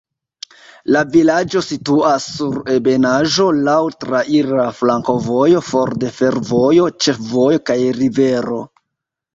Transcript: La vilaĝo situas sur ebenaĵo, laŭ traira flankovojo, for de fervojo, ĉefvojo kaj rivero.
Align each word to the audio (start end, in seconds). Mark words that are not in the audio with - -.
La 0.95 1.01
vilaĝo 1.15 1.61
situas 1.65 2.25
sur 2.37 2.57
ebenaĵo, 2.77 3.47
laŭ 3.69 3.77
traira 4.05 4.67
flankovojo, 4.81 5.63
for 5.71 5.97
de 6.07 6.11
fervojo, 6.21 6.93
ĉefvojo 7.07 7.67
kaj 7.73 7.83
rivero. 8.03 8.65